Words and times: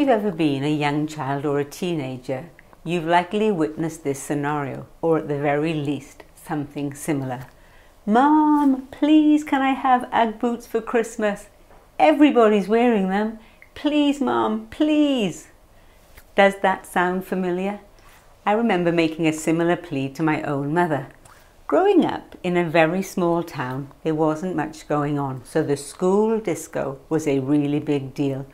you've 0.00 0.08
ever 0.08 0.30
been 0.30 0.64
a 0.64 0.74
young 0.74 1.06
child 1.06 1.44
or 1.44 1.60
a 1.60 1.64
teenager, 1.64 2.48
you've 2.84 3.04
likely 3.04 3.52
witnessed 3.52 4.02
this 4.02 4.18
scenario, 4.18 4.86
or 5.02 5.18
at 5.18 5.28
the 5.28 5.38
very 5.38 5.74
least, 5.74 6.22
something 6.34 6.94
similar. 6.94 7.46
Mom, 8.06 8.88
please 8.90 9.44
can 9.44 9.60
I 9.60 9.72
have 9.74 10.08
Ugg 10.10 10.38
boots 10.40 10.66
for 10.66 10.80
Christmas? 10.80 11.48
Everybody's 11.98 12.66
wearing 12.66 13.10
them. 13.10 13.38
Please, 13.74 14.22
Mom, 14.22 14.68
please. 14.68 15.48
Does 16.34 16.54
that 16.62 16.86
sound 16.86 17.26
familiar? 17.26 17.80
I 18.46 18.52
remember 18.52 18.92
making 18.92 19.26
a 19.26 19.34
similar 19.34 19.76
plea 19.76 20.08
to 20.14 20.22
my 20.22 20.40
own 20.44 20.72
mother. 20.72 21.08
Growing 21.66 22.06
up 22.06 22.36
in 22.42 22.56
a 22.56 22.64
very 22.64 23.02
small 23.02 23.42
town, 23.42 23.90
there 24.02 24.14
wasn't 24.14 24.56
much 24.56 24.88
going 24.88 25.18
on, 25.18 25.44
so 25.44 25.62
the 25.62 25.76
school 25.76 26.40
disco 26.40 26.98
was 27.10 27.28
a 27.28 27.40
really 27.40 27.80
big 27.80 28.14
deal. 28.14 28.46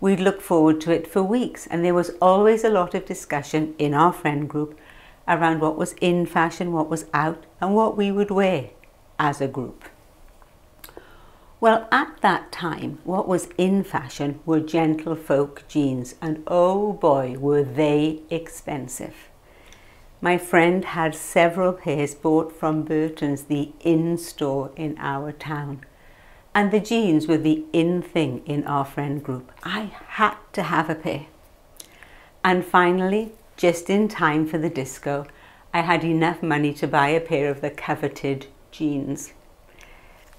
We'd 0.00 0.20
look 0.20 0.40
forward 0.40 0.80
to 0.82 0.92
it 0.92 1.06
for 1.06 1.22
weeks, 1.22 1.66
and 1.66 1.84
there 1.84 1.94
was 1.94 2.12
always 2.22 2.64
a 2.64 2.70
lot 2.70 2.94
of 2.94 3.04
discussion 3.04 3.74
in 3.78 3.92
our 3.92 4.12
friend 4.12 4.48
group 4.48 4.78
around 5.28 5.60
what 5.60 5.76
was 5.76 5.94
in 6.00 6.24
fashion, 6.24 6.72
what 6.72 6.88
was 6.88 7.04
out, 7.12 7.44
and 7.60 7.74
what 7.74 7.96
we 7.96 8.10
would 8.10 8.30
wear 8.30 8.70
as 9.18 9.40
a 9.40 9.48
group. 9.48 9.84
Well, 11.60 11.86
at 11.92 12.16
that 12.22 12.50
time, 12.50 13.00
what 13.04 13.28
was 13.28 13.50
in 13.58 13.84
fashion 13.84 14.40
were 14.46 14.60
gentlefolk 14.60 15.68
jeans, 15.68 16.14
and 16.22 16.42
oh 16.46 16.94
boy, 16.94 17.36
were 17.38 17.62
they 17.62 18.22
expensive. 18.30 19.28
My 20.22 20.38
friend 20.38 20.84
had 20.84 21.14
several 21.14 21.74
pairs 21.74 22.14
bought 22.14 22.52
from 22.52 22.82
Burton's, 22.82 23.42
the 23.44 23.72
in 23.80 24.16
store 24.16 24.70
in 24.76 24.96
our 24.98 25.32
town. 25.32 25.84
And 26.54 26.72
the 26.72 26.80
jeans 26.80 27.28
were 27.28 27.38
the 27.38 27.64
in 27.72 28.02
thing 28.02 28.42
in 28.44 28.64
our 28.66 28.84
friend 28.84 29.22
group. 29.22 29.52
I 29.62 29.92
had 30.08 30.34
to 30.54 30.64
have 30.64 30.90
a 30.90 30.94
pair. 30.94 31.26
And 32.42 32.64
finally, 32.64 33.32
just 33.56 33.88
in 33.88 34.08
time 34.08 34.46
for 34.46 34.58
the 34.58 34.70
disco, 34.70 35.26
I 35.72 35.82
had 35.82 36.02
enough 36.02 36.42
money 36.42 36.72
to 36.74 36.88
buy 36.88 37.08
a 37.08 37.20
pair 37.20 37.50
of 37.50 37.60
the 37.60 37.70
coveted 37.70 38.46
jeans. 38.72 39.32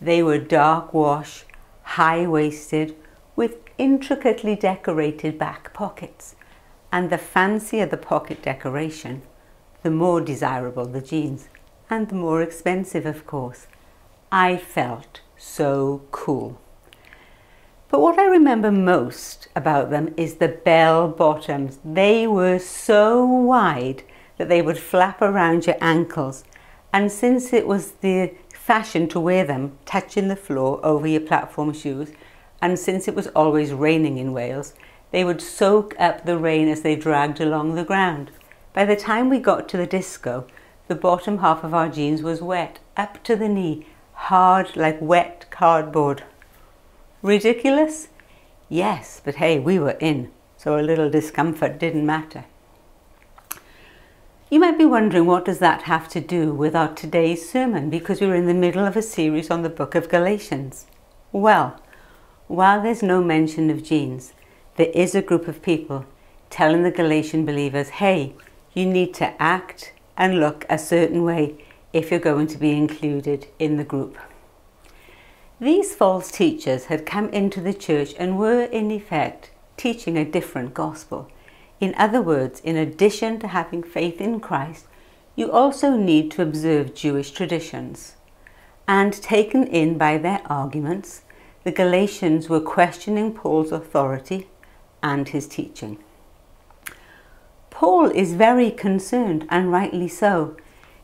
They 0.02 0.22
were 0.22 0.40
dark 0.40 0.94
wash, 0.94 1.46
high 1.84 2.28
waisted, 2.28 2.96
with 3.36 3.58
intricately 3.78 4.56
decorated 4.56 5.38
back 5.38 5.74
pockets. 5.74 6.36
And 6.92 7.10
the 7.10 7.18
fancier 7.18 7.86
the 7.86 7.96
pocket 7.96 8.42
decoration, 8.42 9.22
the 9.84 9.92
more 9.92 10.20
desirable 10.20 10.86
the 10.86 11.02
jeans, 11.02 11.48
and 11.90 12.10
the 12.10 12.16
more 12.16 12.42
expensive, 12.42 13.06
of 13.06 13.26
course. 13.26 13.68
I 14.32 14.58
felt 14.58 15.22
so 15.42 16.04
cool. 16.12 16.60
But 17.90 18.00
what 18.00 18.20
I 18.20 18.26
remember 18.26 18.72
most 18.72 19.50
about 19.56 19.90
them 19.90 20.14
is 20.16 20.36
the 20.36 20.48
bell 20.48 21.10
bottoms. 21.10 21.80
They 21.84 22.26
were 22.28 22.60
so 22.60 23.26
wide 23.26 24.04
that 24.38 24.48
they 24.48 24.62
would 24.62 24.78
flap 24.78 25.22
around 25.22 25.66
your 25.66 25.76
ankles. 25.82 26.46
And 26.94 27.12
since 27.12 27.52
it 27.52 27.68
was 27.68 27.94
the 27.94 28.34
fashion 28.54 29.10
to 29.10 29.20
wear 29.20 29.44
them 29.44 29.78
touching 29.86 30.28
the 30.28 30.36
floor 30.36 30.80
over 30.86 31.08
your 31.08 31.22
platform 31.22 31.74
shoes, 31.74 32.12
and 32.62 32.78
since 32.78 33.08
it 33.08 33.16
was 33.16 33.28
always 33.28 33.74
raining 33.74 34.18
in 34.18 34.34
Wales, 34.34 34.74
they 35.12 35.26
would 35.26 35.42
soak 35.42 36.00
up 36.00 36.26
the 36.26 36.38
rain 36.38 36.68
as 36.70 36.82
they 36.82 36.96
dragged 36.96 37.42
along 37.42 37.76
the 37.76 37.84
ground. 37.84 38.32
By 38.74 38.86
the 38.86 38.96
time 38.96 39.30
we 39.30 39.40
got 39.40 39.68
to 39.70 39.78
the 39.78 39.88
disco, 39.88 40.48
the 40.88 40.96
bottom 40.96 41.40
half 41.40 41.64
of 41.64 41.74
our 41.74 41.90
jeans 41.90 42.22
was 42.22 42.42
wet 42.42 42.80
up 42.96 43.22
to 43.24 43.36
the 43.36 43.50
knee, 43.50 43.86
hard 44.30 44.76
like 44.76 45.02
wet 45.02 45.48
cardboard. 45.50 46.24
Ridiculous? 47.24 48.10
Yes, 48.70 49.20
but 49.26 49.36
hey, 49.36 49.58
we 49.58 49.80
were 49.80 49.98
in, 50.00 50.32
so 50.58 50.80
a 50.80 50.82
little 50.82 51.10
discomfort 51.10 51.80
didn't 51.80 52.06
matter. 52.06 52.46
You 54.50 54.60
might 54.60 54.78
be 54.78 54.86
wondering 54.86 55.26
what 55.26 55.46
does 55.46 55.60
that 55.60 55.84
have 55.84 56.08
to 56.10 56.22
do 56.22 56.54
with 56.54 56.76
our 56.76 56.94
today's 56.94 57.50
sermon 57.50 57.90
because 57.90 58.22
we're 58.22 58.36
in 58.36 58.48
the 58.48 58.54
middle 58.54 58.86
of 58.86 58.96
a 58.96 59.02
series 59.02 59.50
on 59.50 59.64
the 59.64 59.70
book 59.70 59.96
of 59.96 60.10
Galatians. 60.10 60.86
Well, 61.32 61.82
while 62.48 62.84
there's 62.84 63.02
no 63.02 63.24
mention 63.24 63.70
of 63.70 63.84
jeans, 63.84 64.34
there 64.76 64.92
is 64.94 65.16
a 65.16 65.22
group 65.22 65.48
of 65.48 65.64
people 65.64 66.06
telling 66.50 66.84
the 66.84 66.92
Galatian 66.92 67.46
believers, 67.46 67.90
hey, 68.02 68.34
you 68.74 68.86
need 68.86 69.14
to 69.16 69.42
act 69.42 69.94
and 70.16 70.40
look 70.40 70.66
a 70.70 70.78
certain 70.78 71.24
way 71.24 71.56
if 71.94 72.10
you're 72.10 72.20
going 72.20 72.48
to 72.48 72.58
be 72.58 72.72
included 72.72 73.48
in 73.60 73.78
the 73.78 73.84
group. 73.84 74.18
These 75.60 75.94
false 75.94 76.32
teachers 76.32 76.86
had 76.86 77.06
come 77.06 77.30
into 77.30 77.62
the 77.62 77.74
church 77.74 78.14
and 78.18 78.40
were, 78.40 78.64
in 78.64 78.90
effect, 78.90 79.52
teaching 79.78 80.18
a 80.18 80.26
different 80.26 80.74
gospel. 80.74 81.30
In 81.80 81.94
other 81.98 82.22
words, 82.22 82.60
in 82.62 82.78
addition 82.78 83.40
to 83.40 83.48
having 83.48 83.84
faith 83.84 84.20
in 84.20 84.40
Christ, 84.40 84.86
you 85.36 85.52
also 85.52 85.96
need 85.96 86.32
to 86.32 86.42
observe 86.42 86.96
Jewish 86.96 87.32
traditions. 87.32 88.16
And 88.88 89.14
taken 89.14 89.66
in 89.68 89.98
by 89.98 90.18
their 90.18 90.42
arguments, 90.46 91.22
the 91.64 91.72
Galatians 91.72 92.50
were 92.50 92.60
questioning 92.60 93.34
Paul's 93.34 93.72
authority 93.72 94.48
and 95.04 95.30
his 95.30 95.48
teaching. 95.48 96.00
Paul 97.70 98.12
is 98.12 98.34
very 98.34 98.72
concerned, 98.72 99.48
and 99.50 99.72
rightly 99.72 100.08
so. 100.08 100.56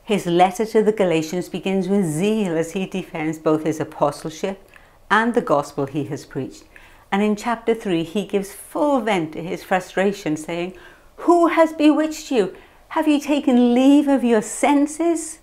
His 0.08 0.24
letter 0.24 0.64
to 0.64 0.82
the 0.82 0.90
Galatians 0.90 1.50
begins 1.50 1.86
with 1.86 2.06
zeal 2.06 2.56
as 2.56 2.72
he 2.72 2.86
defends 2.86 3.38
both 3.38 3.64
his 3.64 3.78
apostleship 3.78 4.66
and 5.10 5.34
the 5.34 5.42
gospel 5.42 5.84
he 5.84 6.04
has 6.04 6.24
preached. 6.24 6.64
And 7.12 7.20
in 7.20 7.36
chapter 7.36 7.74
3, 7.74 8.04
he 8.04 8.24
gives 8.24 8.50
full 8.50 9.02
vent 9.02 9.34
to 9.34 9.42
his 9.42 9.62
frustration, 9.62 10.38
saying, 10.38 10.72
Who 11.16 11.48
has 11.48 11.74
bewitched 11.74 12.30
you? 12.30 12.56
Have 12.96 13.06
you 13.06 13.20
taken 13.20 13.74
leave 13.74 14.08
of 14.08 14.24
your 14.24 14.40
senses? 14.40 15.40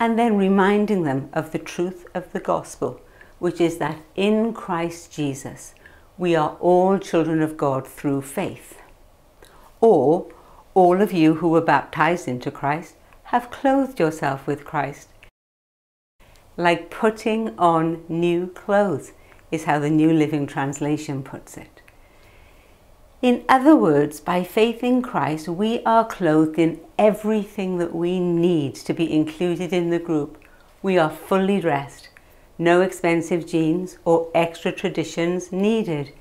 And 0.00 0.18
then 0.18 0.38
reminding 0.38 1.02
them 1.02 1.28
of 1.34 1.52
the 1.52 1.58
truth 1.58 2.06
of 2.14 2.32
the 2.32 2.40
gospel, 2.40 3.02
which 3.38 3.60
is 3.60 3.76
that 3.76 3.98
in 4.16 4.54
Christ 4.54 5.12
Jesus, 5.12 5.74
we 6.16 6.34
are 6.34 6.56
all 6.58 6.98
children 6.98 7.42
of 7.42 7.58
God 7.58 7.86
through 7.86 8.22
faith. 8.22 8.80
Or 9.82 10.32
all 10.72 11.02
of 11.02 11.12
you 11.12 11.34
who 11.34 11.50
were 11.50 11.60
baptized 11.60 12.26
into 12.26 12.50
Christ 12.50 12.94
have 13.24 13.50
clothed 13.50 13.98
yourself 13.98 14.46
with 14.46 14.64
Christ. 14.64 15.08
Like 16.56 16.90
putting 16.90 17.58
on 17.58 18.04
new 18.08 18.48
clothes 18.48 19.12
is 19.50 19.64
how 19.64 19.78
the 19.78 19.90
New 19.90 20.12
Living 20.12 20.46
Translation 20.46 21.22
puts 21.22 21.56
it. 21.56 21.82
In 23.22 23.42
other 23.48 23.74
words, 23.74 24.20
by 24.20 24.44
faith 24.44 24.84
in 24.84 25.00
Christ, 25.00 25.48
we 25.48 25.82
are 25.84 26.04
clothed 26.04 26.58
in 26.58 26.78
everything 26.98 27.78
that 27.78 27.94
we 27.94 28.20
need 28.20 28.74
to 28.74 28.92
be 28.92 29.10
included 29.10 29.72
in 29.72 29.88
the 29.88 29.98
group. 29.98 30.36
We 30.82 30.98
are 30.98 31.08
fully 31.08 31.58
dressed, 31.60 32.10
no 32.58 32.82
expensive 32.82 33.46
jeans 33.46 33.96
or 34.04 34.30
extra 34.34 34.72
traditions 34.72 35.50
needed. 35.50 36.12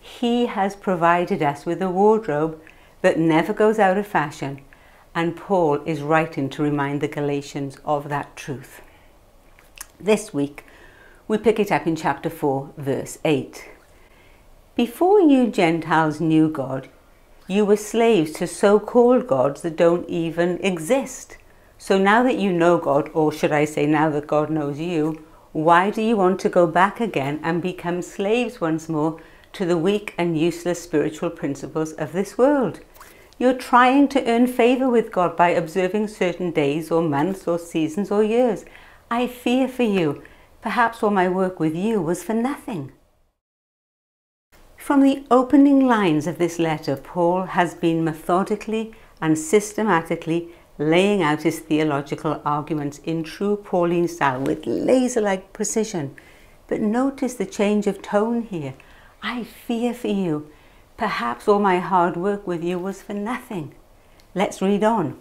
He 0.00 0.46
has 0.46 0.74
provided 0.74 1.40
us 1.40 1.64
with 1.64 1.80
a 1.80 1.88
wardrobe 1.88 2.60
that 3.02 3.18
never 3.18 3.52
goes 3.52 3.78
out 3.78 3.96
of 3.96 4.06
fashion, 4.06 4.60
and 5.14 5.36
Paul 5.36 5.80
is 5.86 6.02
writing 6.02 6.48
to 6.50 6.62
remind 6.62 7.00
the 7.00 7.08
Galatians 7.08 7.78
of 7.84 8.08
that 8.08 8.36
truth. 8.36 8.80
This 9.98 10.32
week, 10.32 10.64
we 11.26 11.38
pick 11.38 11.58
it 11.58 11.72
up 11.72 11.86
in 11.86 11.96
chapter 11.96 12.30
4, 12.30 12.70
verse 12.76 13.18
8. 13.24 13.68
Before 14.74 15.20
you 15.20 15.48
Gentiles 15.48 16.20
knew 16.20 16.48
God, 16.48 16.88
you 17.46 17.64
were 17.64 17.76
slaves 17.76 18.32
to 18.32 18.46
so 18.46 18.78
called 18.78 19.26
gods 19.26 19.62
that 19.62 19.76
don't 19.76 20.08
even 20.08 20.58
exist. 20.64 21.36
So 21.78 21.98
now 21.98 22.22
that 22.22 22.38
you 22.38 22.52
know 22.52 22.78
God, 22.78 23.10
or 23.12 23.32
should 23.32 23.52
I 23.52 23.64
say, 23.64 23.86
now 23.86 24.08
that 24.10 24.26
God 24.26 24.50
knows 24.50 24.78
you, 24.78 25.24
why 25.52 25.90
do 25.90 26.00
you 26.00 26.16
want 26.16 26.38
to 26.40 26.48
go 26.48 26.66
back 26.66 27.00
again 27.00 27.40
and 27.42 27.60
become 27.60 28.02
slaves 28.02 28.60
once 28.60 28.88
more 28.88 29.20
to 29.54 29.66
the 29.66 29.76
weak 29.76 30.14
and 30.16 30.38
useless 30.38 30.80
spiritual 30.80 31.30
principles 31.30 31.92
of 31.94 32.12
this 32.12 32.38
world? 32.38 32.80
You're 33.40 33.54
trying 33.54 34.08
to 34.08 34.30
earn 34.30 34.48
favor 34.48 34.90
with 34.90 35.10
God 35.10 35.34
by 35.34 35.48
observing 35.48 36.08
certain 36.08 36.50
days 36.50 36.90
or 36.90 37.00
months 37.00 37.48
or 37.48 37.58
seasons 37.58 38.10
or 38.10 38.22
years. 38.22 38.66
I 39.10 39.26
fear 39.28 39.66
for 39.66 39.82
you. 39.82 40.22
Perhaps 40.60 41.02
all 41.02 41.08
my 41.10 41.26
work 41.26 41.58
with 41.58 41.74
you 41.74 42.02
was 42.02 42.22
for 42.22 42.34
nothing. 42.34 42.92
From 44.76 45.00
the 45.00 45.24
opening 45.30 45.86
lines 45.86 46.26
of 46.26 46.36
this 46.36 46.58
letter, 46.58 46.96
Paul 46.96 47.44
has 47.44 47.72
been 47.72 48.04
methodically 48.04 48.92
and 49.22 49.38
systematically 49.38 50.50
laying 50.76 51.22
out 51.22 51.44
his 51.44 51.60
theological 51.60 52.42
arguments 52.44 52.98
in 53.04 53.24
true 53.24 53.56
Pauline 53.56 54.08
style 54.08 54.42
with 54.42 54.66
laser 54.66 55.22
like 55.22 55.54
precision. 55.54 56.14
But 56.66 56.82
notice 56.82 57.32
the 57.32 57.46
change 57.46 57.86
of 57.86 58.02
tone 58.02 58.42
here. 58.42 58.74
I 59.22 59.44
fear 59.44 59.94
for 59.94 60.08
you. 60.08 60.50
Perhaps 61.00 61.48
all 61.48 61.58
my 61.58 61.78
hard 61.78 62.14
work 62.14 62.46
with 62.46 62.62
you 62.62 62.78
was 62.78 63.00
for 63.00 63.14
nothing. 63.14 63.74
Let's 64.34 64.60
read 64.60 64.84
on. 64.84 65.18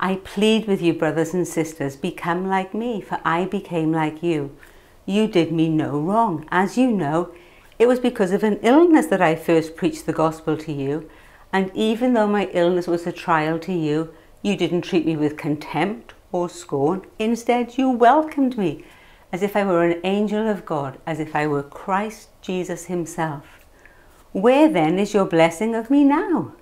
I 0.00 0.16
plead 0.24 0.66
with 0.66 0.80
you, 0.80 0.94
brothers 0.94 1.34
and 1.34 1.46
sisters, 1.46 1.94
become 1.94 2.48
like 2.48 2.72
me, 2.72 3.02
for 3.02 3.20
I 3.22 3.44
became 3.44 3.92
like 3.92 4.22
you. 4.22 4.56
You 5.04 5.28
did 5.28 5.52
me 5.52 5.68
no 5.68 6.00
wrong. 6.00 6.48
As 6.50 6.78
you 6.78 6.90
know, 6.90 7.34
It 7.78 7.86
was 7.86 8.00
because 8.00 8.32
of 8.32 8.42
an 8.42 8.58
illness 8.62 9.06
that 9.06 9.20
I 9.22 9.36
first 9.36 9.76
preached 9.76 10.06
the 10.06 10.12
gospel 10.12 10.56
to 10.56 10.72
you, 10.72 11.08
and 11.52 11.70
even 11.74 12.14
though 12.14 12.26
my 12.26 12.46
illness 12.52 12.88
was 12.88 13.06
a 13.06 13.12
trial 13.12 13.58
to 13.60 13.72
you, 13.72 14.12
you 14.42 14.56
didn't 14.56 14.82
treat 14.82 15.06
me 15.06 15.16
with 15.16 15.36
contempt 15.36 16.14
or 16.32 16.48
scorn. 16.48 17.02
Instead, 17.18 17.76
you 17.76 17.90
welcomed 17.90 18.56
me 18.56 18.84
as 19.32 19.42
if 19.42 19.54
I 19.54 19.64
were 19.64 19.84
an 19.84 20.00
angel 20.02 20.48
of 20.48 20.64
God, 20.64 20.98
as 21.06 21.20
if 21.20 21.36
I 21.36 21.46
were 21.46 21.62
Christ 21.62 22.30
Jesus 22.42 22.86
Himself. 22.86 23.57
Where 24.40 24.68
then 24.68 25.00
is 25.00 25.14
your 25.14 25.24
blessing 25.24 25.74
of 25.74 25.90
me 25.90 26.04
now? 26.04 26.52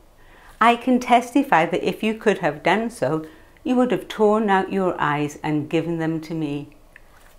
I 0.63 0.77
can 0.77 0.99
testify 0.99 1.67
that 1.67 1.87
if 1.87 2.03
you 2.03 2.15
could 2.15 2.39
have 2.39 2.63
done 2.63 2.89
so, 2.89 3.27
you 3.65 3.77
would 3.77 3.91
have 3.93 4.09
torn 4.09 4.49
out 4.49 4.73
your 4.73 4.99
eyes 4.99 5.39
and 5.43 5.69
given 5.69 5.99
them 5.99 6.23
to 6.23 6.33
me. 6.33 6.71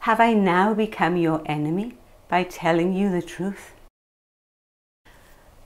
Have 0.02 0.20
I 0.20 0.36
now 0.36 0.76
become 0.76 1.18
your 1.18 1.42
enemy 1.48 1.98
by 2.30 2.44
telling 2.44 2.94
you 2.94 3.10
the 3.10 3.24
truth? 3.24 3.74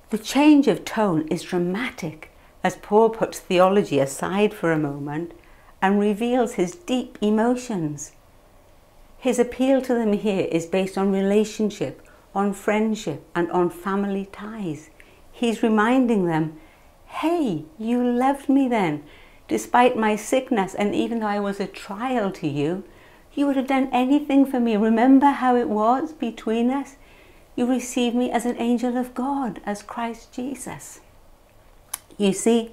The 0.09 0.17
change 0.17 0.69
of 0.69 0.85
tone 0.85 1.27
is 1.27 1.43
dramatic 1.43 2.31
as 2.63 2.77
Paul 2.77 3.09
puts 3.09 3.39
theology 3.39 3.99
aside 3.99 4.53
for 4.53 4.71
a 4.71 4.79
moment 4.79 5.33
and 5.81 5.99
reveals 5.99 6.53
his 6.53 6.75
deep 6.75 7.17
emotions. 7.21 8.13
His 9.17 9.37
appeal 9.37 9.81
to 9.81 9.93
them 9.93 10.13
here 10.13 10.47
is 10.49 10.65
based 10.65 10.97
on 10.97 11.11
relationship, 11.11 12.07
on 12.33 12.53
friendship, 12.53 13.23
and 13.35 13.51
on 13.51 13.69
family 13.69 14.27
ties. 14.31 14.89
He's 15.31 15.63
reminding 15.63 16.25
them, 16.25 16.57
hey, 17.05 17.65
you 17.77 18.03
loved 18.03 18.47
me 18.47 18.67
then, 18.67 19.03
despite 19.47 19.97
my 19.97 20.15
sickness, 20.15 20.73
and 20.73 20.95
even 20.95 21.19
though 21.19 21.27
I 21.27 21.39
was 21.39 21.59
a 21.59 21.67
trial 21.67 22.31
to 22.31 22.47
you, 22.47 22.83
you 23.33 23.47
would 23.47 23.55
have 23.55 23.67
done 23.67 23.89
anything 23.91 24.45
for 24.45 24.59
me. 24.59 24.77
Remember 24.77 25.27
how 25.27 25.55
it 25.55 25.69
was 25.69 26.13
between 26.13 26.69
us? 26.69 26.95
You 27.55 27.65
received 27.65 28.15
me 28.15 28.31
as 28.31 28.45
an 28.45 28.57
angel 28.57 28.97
of 28.97 29.13
God, 29.13 29.61
as 29.65 29.83
Christ 29.83 30.31
Jesus. 30.31 31.01
You 32.17 32.33
see, 32.33 32.71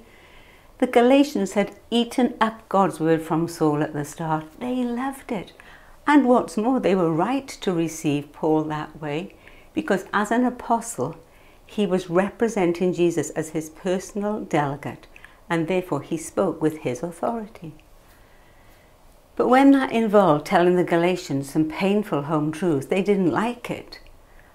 the 0.77 0.87
Galatians 0.87 1.53
had 1.53 1.75
eaten 1.91 2.35
up 2.39 2.67
God's 2.69 2.99
word 2.99 3.21
from 3.21 3.47
Saul 3.47 3.83
at 3.83 3.93
the 3.93 4.05
start. 4.05 4.45
They 4.59 4.75
loved 4.75 5.31
it. 5.31 5.51
And 6.07 6.25
what's 6.25 6.57
more, 6.57 6.79
they 6.79 6.95
were 6.95 7.13
right 7.13 7.47
to 7.47 7.73
receive 7.73 8.31
Paul 8.31 8.63
that 8.63 9.01
way 9.01 9.35
because 9.73 10.05
as 10.13 10.31
an 10.31 10.45
apostle, 10.45 11.15
he 11.65 11.85
was 11.85 12.09
representing 12.09 12.93
Jesus 12.93 13.29
as 13.31 13.49
his 13.49 13.69
personal 13.69 14.41
delegate 14.41 15.07
and 15.49 15.67
therefore 15.67 16.01
he 16.01 16.17
spoke 16.17 16.61
with 16.61 16.79
his 16.79 17.01
authority. 17.01 17.73
But 19.35 19.47
when 19.47 19.71
that 19.71 19.91
involved 19.91 20.45
telling 20.45 20.75
the 20.75 20.83
Galatians 20.83 21.49
some 21.49 21.69
painful 21.69 22.23
home 22.23 22.51
truths, 22.51 22.87
they 22.87 23.01
didn't 23.01 23.31
like 23.31 23.71
it. 23.71 23.99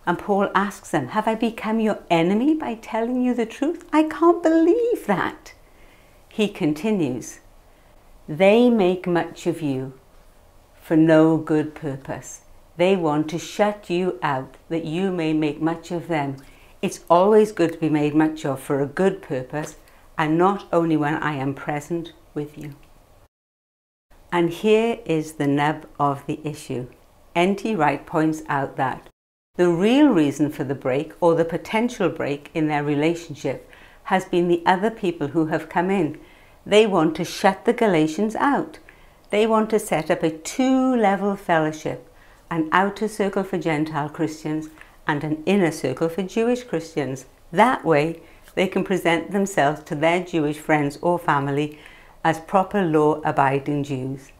And 0.07 0.19
Paul 0.19 0.51
asks 0.55 0.91
them, 0.91 1.09
Have 1.09 1.27
I 1.27 1.35
become 1.35 1.81
your 1.81 2.01
enemy 2.11 2.55
by 2.55 2.75
telling 2.75 3.23
you 3.23 3.35
the 3.35 3.47
truth? 3.47 3.87
I 3.93 4.03
can't 4.03 4.43
believe 4.43 5.07
that. 5.07 5.55
He 6.29 6.49
continues, 6.49 7.41
They 8.29 8.69
make 8.69 9.07
much 9.07 9.47
of 9.47 9.63
you 9.63 9.95
for 10.81 10.97
no 10.97 11.39
good 11.39 11.75
purpose. 11.75 12.43
They 12.76 12.97
want 12.97 13.31
to 13.31 13.38
shut 13.38 13.88
you 13.88 14.19
out 14.23 14.56
that 14.69 14.85
you 14.85 15.11
may 15.11 15.32
make 15.32 15.61
much 15.61 15.91
of 15.91 16.09
them. 16.09 16.37
It's 16.82 17.05
always 17.09 17.53
good 17.53 17.75
to 17.75 17.79
be 17.79 17.88
made 17.88 18.15
much 18.15 18.44
of 18.44 18.61
for 18.61 18.81
a 18.81 18.87
good 18.87 19.23
purpose 19.23 19.76
and 20.19 20.37
not 20.37 20.67
only 20.73 20.97
when 20.97 21.15
I 21.15 21.35
am 21.35 21.55
present 21.55 22.12
with 22.35 22.59
you. 22.59 22.75
And 24.32 24.50
here 24.50 24.99
is 25.06 25.35
the 25.35 25.47
nub 25.47 25.87
of 25.99 26.26
the 26.26 26.41
issue. 26.44 26.88
N.T. 27.37 27.75
Wright 27.76 28.05
points 28.05 28.43
out 28.49 28.77
that 28.77 29.09
the 29.56 29.69
real 29.69 30.09
reason 30.09 30.50
for 30.50 30.65
the 30.65 30.75
break 30.75 31.12
or 31.20 31.37
the 31.37 31.44
potential 31.44 32.09
break 32.09 32.50
in 32.55 32.67
their 32.67 32.82
relationship 32.82 33.70
has 34.05 34.25
been 34.25 34.49
the 34.49 34.62
other 34.67 34.91
people 34.91 35.29
who 35.29 35.47
have 35.47 35.69
come 35.69 35.91
in. 35.91 36.19
They 36.67 36.87
want 36.87 37.15
to 37.17 37.25
shut 37.25 37.65
the 37.65 37.73
Galatians 37.73 38.35
out. 38.35 38.81
They 39.31 39.47
want 39.47 39.70
to 39.70 39.79
set 39.79 40.11
up 40.11 40.25
a 40.25 40.31
two 40.31 40.97
level 40.97 41.37
fellowship 41.37 42.11
an 42.55 42.69
outer 42.71 43.09
circle 43.09 43.43
for 43.43 43.59
Gentile 43.59 44.09
Christians 44.09 44.69
and 45.09 45.25
an 45.25 45.43
inner 45.45 45.73
circle 45.73 46.09
for 46.09 46.23
Jewish 46.23 46.62
Christians. 46.62 47.27
That 47.51 47.85
way, 47.85 48.21
they 48.55 48.69
can 48.69 48.85
present 48.85 49.33
themselves 49.33 49.83
to 49.85 49.97
their 49.97 50.25
Jewish 50.25 50.59
friends 50.59 50.97
or 51.03 51.19
family 51.19 51.81
as 52.23 52.39
proper 52.39 52.81
law 52.81 53.21
abiding 53.25 53.83
Jews. 53.83 54.31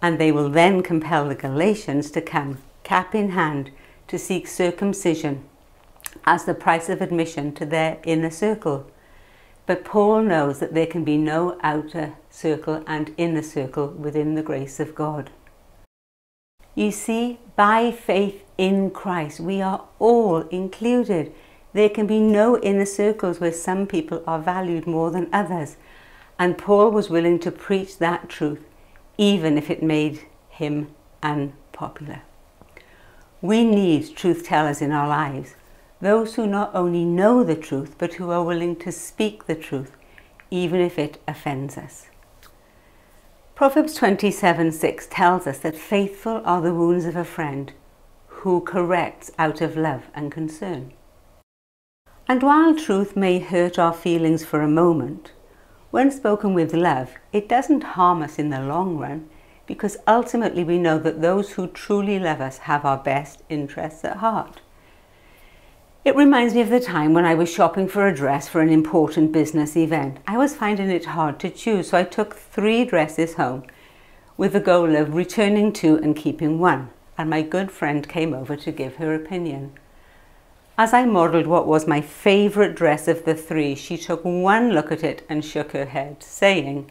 And 0.00 0.18
they 0.18 0.32
will 0.32 0.48
then 0.48 0.82
compel 0.82 1.28
the 1.28 1.34
Galatians 1.34 2.10
to 2.12 2.22
come, 2.22 2.56
cap 2.84 3.14
in 3.14 3.32
hand, 3.32 3.70
to 4.06 4.18
seek 4.18 4.46
circumcision 4.46 5.44
as 6.24 6.46
the 6.46 6.54
price 6.54 6.88
of 6.88 7.02
admission 7.02 7.52
to 7.56 7.66
their 7.66 7.98
inner 8.02 8.30
circle. 8.30 8.90
But 9.66 9.84
Paul 9.84 10.22
knows 10.22 10.58
that 10.60 10.72
there 10.72 10.86
can 10.86 11.04
be 11.04 11.18
no 11.18 11.58
outer 11.62 12.14
circle 12.30 12.82
and 12.86 13.12
inner 13.18 13.42
circle 13.42 13.88
within 13.88 14.36
the 14.36 14.42
grace 14.42 14.80
of 14.80 14.94
God. 14.94 15.28
You 16.78 16.92
see, 16.92 17.40
by 17.56 17.90
faith 17.90 18.44
in 18.56 18.92
Christ, 18.92 19.40
we 19.40 19.60
are 19.60 19.82
all 19.98 20.42
included. 20.42 21.32
There 21.72 21.88
can 21.88 22.06
be 22.06 22.20
no 22.20 22.56
inner 22.60 22.86
circles 22.86 23.40
where 23.40 23.52
some 23.52 23.84
people 23.84 24.22
are 24.28 24.38
valued 24.38 24.86
more 24.86 25.10
than 25.10 25.28
others. 25.32 25.76
And 26.38 26.56
Paul 26.56 26.92
was 26.92 27.10
willing 27.10 27.40
to 27.40 27.50
preach 27.50 27.98
that 27.98 28.28
truth, 28.28 28.64
even 29.16 29.58
if 29.58 29.70
it 29.70 29.82
made 29.82 30.20
him 30.50 30.94
unpopular. 31.20 32.22
We 33.42 33.64
need 33.64 34.14
truth 34.14 34.44
tellers 34.44 34.80
in 34.80 34.92
our 34.92 35.08
lives, 35.08 35.56
those 36.00 36.36
who 36.36 36.46
not 36.46 36.72
only 36.76 37.04
know 37.04 37.42
the 37.42 37.56
truth, 37.56 37.96
but 37.98 38.14
who 38.14 38.30
are 38.30 38.44
willing 38.44 38.76
to 38.76 38.92
speak 38.92 39.46
the 39.46 39.56
truth, 39.56 39.96
even 40.48 40.80
if 40.80 40.96
it 40.96 41.20
offends 41.26 41.76
us. 41.76 42.06
Proverbs 43.58 43.94
27 43.94 44.70
6 44.70 45.08
tells 45.10 45.44
us 45.48 45.58
that 45.58 45.74
faithful 45.74 46.40
are 46.44 46.60
the 46.60 46.72
wounds 46.72 47.04
of 47.04 47.16
a 47.16 47.24
friend 47.24 47.72
who 48.28 48.60
corrects 48.60 49.32
out 49.36 49.60
of 49.60 49.76
love 49.76 50.04
and 50.14 50.30
concern. 50.30 50.92
And 52.28 52.44
while 52.44 52.76
truth 52.76 53.16
may 53.16 53.40
hurt 53.40 53.76
our 53.76 53.92
feelings 53.92 54.44
for 54.44 54.62
a 54.62 54.68
moment, 54.68 55.32
when 55.90 56.12
spoken 56.12 56.54
with 56.54 56.72
love, 56.72 57.14
it 57.32 57.48
doesn't 57.48 57.98
harm 57.98 58.22
us 58.22 58.38
in 58.38 58.50
the 58.50 58.60
long 58.60 58.96
run 58.96 59.28
because 59.66 59.96
ultimately 60.06 60.62
we 60.62 60.78
know 60.78 61.00
that 61.00 61.20
those 61.20 61.54
who 61.54 61.66
truly 61.66 62.20
love 62.20 62.40
us 62.40 62.58
have 62.58 62.84
our 62.84 62.98
best 62.98 63.42
interests 63.48 64.04
at 64.04 64.18
heart. 64.18 64.60
It 66.08 66.16
reminds 66.16 66.54
me 66.54 66.62
of 66.62 66.70
the 66.70 66.80
time 66.80 67.12
when 67.12 67.26
I 67.26 67.34
was 67.34 67.52
shopping 67.52 67.86
for 67.86 68.06
a 68.06 68.14
dress 68.14 68.48
for 68.48 68.62
an 68.62 68.70
important 68.70 69.30
business 69.30 69.76
event. 69.76 70.16
I 70.26 70.38
was 70.38 70.56
finding 70.56 70.88
it 70.88 71.04
hard 71.04 71.38
to 71.40 71.50
choose, 71.50 71.90
so 71.90 71.98
I 71.98 72.04
took 72.04 72.34
three 72.34 72.86
dresses 72.86 73.34
home 73.34 73.64
with 74.38 74.54
the 74.54 74.60
goal 74.60 74.96
of 74.96 75.14
returning 75.14 75.70
two 75.70 75.96
and 75.96 76.16
keeping 76.16 76.58
one, 76.58 76.88
and 77.18 77.28
my 77.28 77.42
good 77.42 77.70
friend 77.70 78.08
came 78.08 78.32
over 78.32 78.56
to 78.56 78.72
give 78.72 78.96
her 78.96 79.14
opinion. 79.14 79.74
As 80.78 80.94
I 80.94 81.04
modelled 81.04 81.46
what 81.46 81.66
was 81.66 81.86
my 81.86 82.00
favourite 82.00 82.74
dress 82.74 83.06
of 83.06 83.26
the 83.26 83.34
three, 83.34 83.74
she 83.74 83.98
took 83.98 84.24
one 84.24 84.70
look 84.70 84.90
at 84.90 85.04
it 85.04 85.26
and 85.28 85.44
shook 85.44 85.72
her 85.72 85.84
head, 85.84 86.22
saying, 86.22 86.90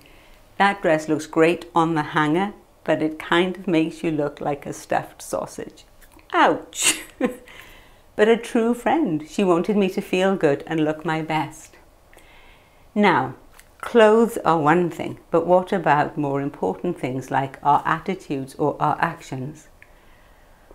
That 0.58 0.84
dress 0.84 1.10
looks 1.10 1.26
great 1.26 1.66
on 1.74 1.96
the 1.96 2.14
hanger, 2.14 2.54
but 2.84 3.02
it 3.02 3.18
kind 3.18 3.58
of 3.58 3.66
makes 3.66 4.04
you 4.04 4.12
look 4.12 4.40
like 4.40 4.68
a 4.68 4.74
stuffed 4.74 5.24
sausage. 5.24 5.86
Ouch! 6.34 7.00
but 8.18 8.28
a 8.28 8.36
true 8.36 8.74
friend. 8.74 9.24
She 9.30 9.46
wanted 9.46 9.78
me 9.78 9.88
to 9.92 10.02
feel 10.02 10.36
good 10.36 10.64
and 10.68 10.84
look 10.84 11.06
my 11.06 11.22
best. 11.22 11.78
Now, 12.94 13.36
clothes 13.80 14.40
are 14.44 14.60
one 14.60 14.90
thing, 14.90 15.20
but 15.30 15.46
what 15.46 15.72
about 15.72 16.18
more 16.18 16.42
important 16.42 17.00
things 17.00 17.30
like 17.30 17.60
our 17.62 17.84
attitudes 17.86 18.56
or 18.56 18.76
our 18.82 18.98
actions? 19.00 19.68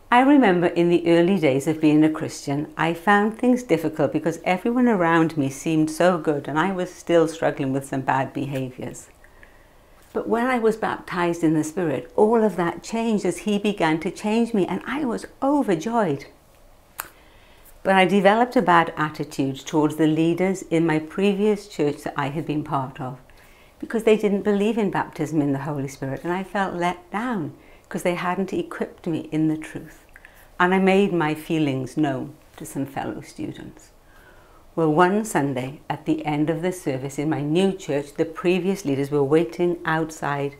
I 0.08 0.20
remember 0.20 0.68
in 0.68 0.88
the 0.88 1.08
early 1.08 1.38
days 1.40 1.66
of 1.66 1.80
being 1.80 2.04
a 2.04 2.10
Christian, 2.10 2.72
I 2.76 2.94
found 2.94 3.38
things 3.38 3.64
difficult 3.64 4.12
because 4.12 4.38
everyone 4.44 4.86
around 4.86 5.36
me 5.36 5.50
seemed 5.50 5.90
so 5.90 6.18
good 6.18 6.46
and 6.46 6.58
I 6.58 6.70
was 6.70 6.94
still 6.94 7.26
struggling 7.26 7.72
with 7.72 7.86
some 7.86 8.02
bad 8.02 8.32
behaviours. 8.32 9.08
But 10.12 10.28
when 10.28 10.46
I 10.46 10.58
was 10.60 10.76
baptized 10.76 11.42
in 11.42 11.54
the 11.54 11.64
Spirit, 11.64 12.12
all 12.14 12.44
of 12.44 12.54
that 12.56 12.84
changed 12.84 13.24
as 13.24 13.38
He 13.38 13.58
began 13.58 13.98
to 14.00 14.10
change 14.12 14.54
me 14.54 14.64
and 14.64 14.82
I 14.86 15.04
was 15.04 15.26
overjoyed. 15.42 16.26
But 17.82 17.96
I 17.96 18.04
developed 18.04 18.54
a 18.54 18.62
bad 18.62 18.94
attitude 18.96 19.56
towards 19.56 19.96
the 19.96 20.06
leaders 20.06 20.62
in 20.62 20.86
my 20.86 21.00
previous 21.00 21.66
church 21.66 22.02
that 22.04 22.14
I 22.16 22.28
had 22.28 22.46
been 22.46 22.62
part 22.62 23.00
of 23.00 23.18
because 23.80 24.04
they 24.04 24.16
didn't 24.16 24.42
believe 24.42 24.78
in 24.78 24.92
baptism 24.92 25.42
in 25.42 25.52
the 25.52 25.60
Holy 25.60 25.88
Spirit 25.88 26.22
and 26.22 26.32
I 26.32 26.44
felt 26.44 26.74
let 26.74 27.10
down 27.10 27.54
because 27.82 28.04
they 28.04 28.14
hadn't 28.14 28.52
equipped 28.52 29.08
me 29.08 29.28
in 29.32 29.48
the 29.48 29.56
truth. 29.56 30.04
And 30.60 30.72
I 30.72 30.78
made 30.78 31.12
my 31.12 31.34
feelings 31.34 31.96
known 31.96 32.34
to 32.56 32.64
some 32.64 32.86
fellow 32.86 33.20
students. 33.20 33.90
Well, 34.76 34.92
one 34.92 35.24
Sunday 35.24 35.80
at 35.90 36.06
the 36.06 36.24
end 36.24 36.48
of 36.50 36.62
the 36.62 36.72
service 36.72 37.18
in 37.18 37.28
my 37.28 37.42
new 37.42 37.72
church, 37.72 38.14
the 38.14 38.24
previous 38.24 38.84
leaders 38.84 39.10
were 39.10 39.24
waiting 39.24 39.78
outside 39.84 40.54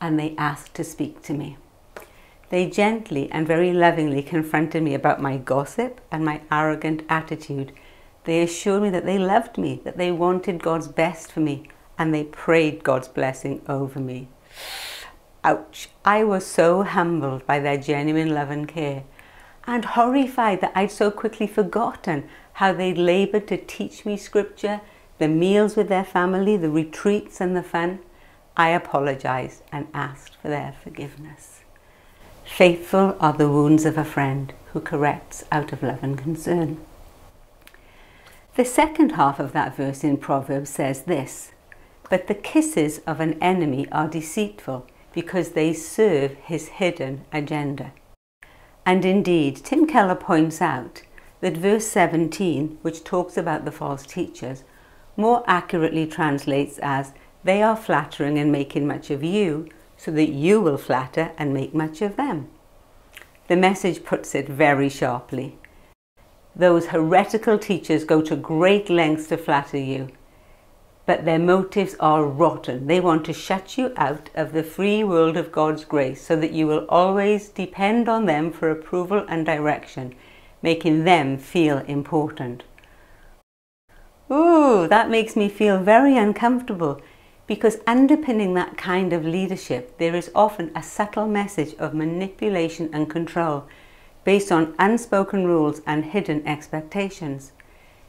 and 0.00 0.18
they 0.18 0.34
asked 0.36 0.74
to 0.74 0.84
speak 0.84 1.22
to 1.22 1.32
me. 1.32 1.56
They 2.48 2.70
gently 2.70 3.28
and 3.32 3.46
very 3.46 3.72
lovingly 3.72 4.22
confronted 4.22 4.82
me 4.82 4.94
about 4.94 5.20
my 5.20 5.36
gossip 5.36 6.00
and 6.12 6.24
my 6.24 6.42
arrogant 6.50 7.02
attitude. 7.08 7.72
They 8.24 8.40
assured 8.42 8.82
me 8.82 8.90
that 8.90 9.04
they 9.04 9.18
loved 9.18 9.58
me, 9.58 9.80
that 9.84 9.96
they 9.96 10.12
wanted 10.12 10.62
God's 10.62 10.88
best 10.88 11.32
for 11.32 11.40
me, 11.40 11.68
and 11.98 12.14
they 12.14 12.24
prayed 12.24 12.84
God's 12.84 13.08
blessing 13.08 13.62
over 13.68 13.98
me. 13.98 14.28
Ouch! 15.42 15.88
I 16.04 16.24
was 16.24 16.46
so 16.46 16.82
humbled 16.82 17.46
by 17.46 17.58
their 17.58 17.78
genuine 17.78 18.32
love 18.32 18.50
and 18.50 18.68
care, 18.68 19.04
and 19.66 19.84
horrified 19.84 20.60
that 20.60 20.72
I'd 20.74 20.92
so 20.92 21.10
quickly 21.10 21.46
forgotten 21.48 22.28
how 22.54 22.72
they'd 22.72 22.98
laboured 22.98 23.48
to 23.48 23.56
teach 23.56 24.04
me 24.04 24.16
scripture, 24.16 24.80
the 25.18 25.28
meals 25.28 25.76
with 25.76 25.88
their 25.88 26.04
family, 26.04 26.56
the 26.56 26.70
retreats 26.70 27.40
and 27.40 27.56
the 27.56 27.62
fun. 27.62 28.00
I 28.56 28.70
apologised 28.70 29.62
and 29.72 29.88
asked 29.92 30.36
for 30.40 30.48
their 30.48 30.74
forgiveness. 30.82 31.62
Faithful 32.46 33.16
are 33.20 33.34
the 33.34 33.50
wounds 33.50 33.84
of 33.84 33.98
a 33.98 34.04
friend 34.04 34.54
who 34.72 34.80
corrects 34.80 35.44
out 35.52 35.72
of 35.72 35.82
love 35.82 35.98
and 36.02 36.16
concern. 36.16 36.78
The 38.54 38.64
second 38.64 39.12
half 39.12 39.38
of 39.38 39.52
that 39.52 39.76
verse 39.76 40.02
in 40.02 40.16
Proverbs 40.16 40.70
says 40.70 41.02
this 41.02 41.52
But 42.08 42.28
the 42.28 42.34
kisses 42.34 43.00
of 43.06 43.20
an 43.20 43.36
enemy 43.42 43.86
are 43.92 44.08
deceitful 44.08 44.86
because 45.12 45.50
they 45.50 45.74
serve 45.74 46.34
his 46.36 46.68
hidden 46.68 47.24
agenda. 47.30 47.92
And 48.86 49.04
indeed, 49.04 49.56
Tim 49.56 49.86
Keller 49.86 50.14
points 50.14 50.62
out 50.62 51.02
that 51.40 51.56
verse 51.56 51.86
17, 51.88 52.78
which 52.80 53.04
talks 53.04 53.36
about 53.36 53.66
the 53.66 53.72
false 53.72 54.06
teachers, 54.06 54.62
more 55.16 55.42
accurately 55.46 56.06
translates 56.06 56.78
as 56.80 57.12
they 57.44 57.60
are 57.62 57.76
flattering 57.76 58.38
and 58.38 58.50
making 58.50 58.86
much 58.86 59.10
of 59.10 59.22
you 59.22 59.68
so 59.96 60.10
that 60.10 60.28
you 60.28 60.60
will 60.60 60.78
flatter 60.78 61.32
and 61.38 61.54
make 61.54 61.74
much 61.74 62.02
of 62.02 62.16
them. 62.16 62.48
The 63.48 63.56
message 63.56 64.04
puts 64.04 64.34
it 64.34 64.48
very 64.48 64.88
sharply. 64.88 65.58
Those 66.54 66.86
heretical 66.86 67.58
teachers 67.58 68.04
go 68.04 68.22
to 68.22 68.34
great 68.34 68.88
lengths 68.88 69.28
to 69.28 69.36
flatter 69.36 69.78
you, 69.78 70.08
but 71.04 71.24
their 71.24 71.38
motives 71.38 71.94
are 72.00 72.24
rotten. 72.24 72.86
They 72.86 72.98
want 72.98 73.24
to 73.26 73.32
shut 73.32 73.78
you 73.78 73.92
out 73.96 74.30
of 74.34 74.52
the 74.52 74.64
free 74.64 75.04
world 75.04 75.36
of 75.36 75.52
God's 75.52 75.84
grace 75.84 76.20
so 76.20 76.34
that 76.36 76.52
you 76.52 76.66
will 76.66 76.86
always 76.88 77.48
depend 77.50 78.08
on 78.08 78.26
them 78.26 78.50
for 78.50 78.70
approval 78.70 79.24
and 79.28 79.46
direction, 79.46 80.14
making 80.62 81.04
them 81.04 81.38
feel 81.38 81.78
important. 81.86 82.64
Ooh, 84.32 84.88
that 84.88 85.08
makes 85.08 85.36
me 85.36 85.48
feel 85.48 85.78
very 85.78 86.16
uncomfortable 86.16 87.00
because 87.46 87.78
underpinning 87.86 88.54
that 88.54 88.76
kind 88.76 89.12
of 89.12 89.24
leadership, 89.24 89.98
there 89.98 90.14
is 90.14 90.30
often 90.34 90.72
a 90.74 90.82
subtle 90.82 91.28
message 91.28 91.74
of 91.78 91.94
manipulation 91.94 92.90
and 92.92 93.08
control 93.08 93.66
based 94.24 94.50
on 94.50 94.74
unspoken 94.78 95.46
rules 95.46 95.80
and 95.86 96.06
hidden 96.06 96.46
expectations. 96.46 97.52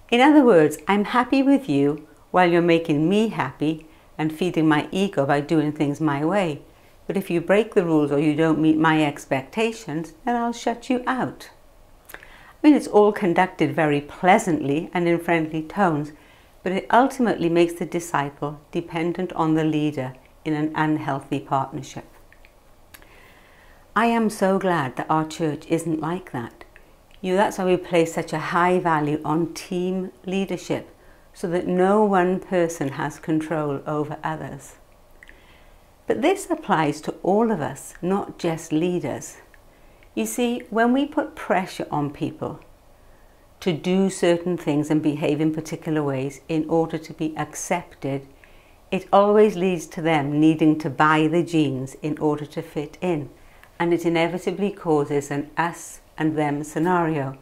In 0.09 0.19
other 0.19 0.43
words, 0.43 0.77
I'm 0.87 1.05
happy 1.05 1.43
with 1.43 1.69
you 1.69 2.07
while 2.31 2.49
you're 2.49 2.61
making 2.61 3.07
me 3.07 3.27
happy 3.27 3.85
and 4.17 4.33
feeding 4.33 4.67
my 4.67 4.87
ego 4.91 5.25
by 5.25 5.41
doing 5.41 5.71
things 5.71 6.01
my 6.01 6.25
way. 6.25 6.61
But 7.05 7.17
if 7.17 7.29
you 7.29 7.39
break 7.39 7.73
the 7.73 7.85
rules 7.85 8.11
or 8.11 8.19
you 8.19 8.35
don't 8.35 8.59
meet 8.59 8.77
my 8.77 9.05
expectations, 9.05 10.13
then 10.25 10.35
I'll 10.35 10.53
shut 10.53 10.89
you 10.89 11.03
out. 11.05 11.51
I 12.13 12.17
mean, 12.63 12.73
it's 12.73 12.87
all 12.87 13.11
conducted 13.11 13.75
very 13.75 14.01
pleasantly 14.01 14.89
and 14.93 15.07
in 15.07 15.19
friendly 15.19 15.61
tones, 15.61 16.11
but 16.67 16.75
it 16.75 16.87
ultimately 16.91 17.47
makes 17.47 17.75
the 17.75 17.85
disciple 17.85 18.59
dependent 18.73 19.31
on 19.31 19.53
the 19.53 19.63
leader 19.63 20.13
in 20.43 20.53
an 20.53 20.69
unhealthy 20.75 21.39
partnership. 21.39 22.03
I 23.95 24.07
am 24.07 24.29
so 24.29 24.59
glad 24.59 24.97
that 24.97 25.09
our 25.09 25.25
church 25.25 25.65
isn't 25.67 26.01
like 26.01 26.33
that. 26.33 26.65
You 27.21 27.37
that's 27.37 27.57
why 27.57 27.63
we 27.63 27.77
place 27.77 28.13
such 28.13 28.33
a 28.33 28.51
high 28.51 28.79
value 28.79 29.21
on 29.23 29.53
team 29.53 30.11
leadership, 30.25 30.93
so 31.33 31.47
that 31.51 31.67
no 31.67 32.03
one 32.03 32.41
person 32.41 32.89
has 32.89 33.17
control 33.17 33.81
over 33.87 34.17
others. 34.21 34.75
But 36.05 36.21
this 36.21 36.49
applies 36.49 36.99
to 36.99 37.15
all 37.23 37.49
of 37.49 37.61
us, 37.61 37.93
not 38.01 38.37
just 38.37 38.73
leaders. 38.73 39.37
You 40.15 40.25
see, 40.25 40.63
when 40.69 40.91
we 40.91 41.05
put 41.05 41.33
pressure 41.33 41.87
on 41.89 42.11
people, 42.11 42.59
to 43.59 43.73
do 43.73 44.09
certain 44.09 44.57
things 44.57 44.89
and 44.89 45.01
behave 45.01 45.41
in 45.41 45.53
particular 45.53 46.03
ways 46.03 46.41
in 46.47 46.69
order 46.69 46.97
to 46.97 47.13
be 47.13 47.35
accepted, 47.37 48.27
it 48.91 49.07
always 49.11 49.55
leads 49.55 49.87
to 49.87 50.01
them 50.01 50.39
needing 50.39 50.77
to 50.79 50.89
buy 50.89 51.27
the 51.27 51.43
jeans 51.43 51.95
in 52.01 52.17
order 52.19 52.45
to 52.45 52.61
fit 52.61 52.97
in. 53.01 53.29
And 53.79 53.93
it 53.93 54.05
inevitably 54.05 54.71
causes 54.71 55.29
an 55.29 55.49
us 55.57 56.01
and 56.17 56.37
them 56.37 56.63
scenario. 56.63 57.37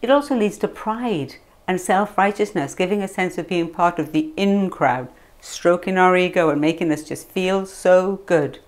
It 0.00 0.10
also 0.10 0.36
leads 0.36 0.58
to 0.58 0.68
pride 0.68 1.36
and 1.66 1.80
self-righteousness, 1.80 2.74
giving 2.74 3.02
a 3.02 3.08
sense 3.08 3.38
of 3.38 3.48
being 3.48 3.68
part 3.68 3.98
of 3.98 4.12
the 4.12 4.32
in 4.36 4.70
crowd, 4.70 5.08
stroking 5.40 5.98
our 5.98 6.16
ego 6.16 6.48
and 6.50 6.60
making 6.60 6.92
us 6.92 7.02
just 7.02 7.28
feel 7.28 7.66
so 7.66 8.20
good. 8.26 8.60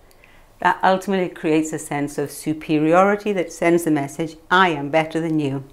That 0.61 0.81
ultimately 0.83 1.29
creates 1.29 1.73
a 1.73 1.79
sense 1.79 2.19
of 2.19 2.33
superiority 2.33 3.33
that 3.35 3.53
sends 3.53 3.85
the 3.85 3.93
message, 3.93 4.37
I 4.51 4.71
am 4.71 4.91
better 4.91 5.21
than 5.21 5.39
you. 5.39 5.65